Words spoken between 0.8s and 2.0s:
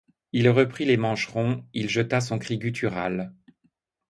les mancherons, il